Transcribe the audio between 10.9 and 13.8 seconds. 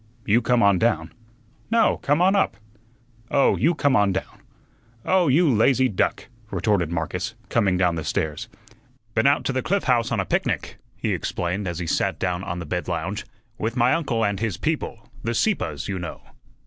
he explained as he sat down on the bed lounge, "with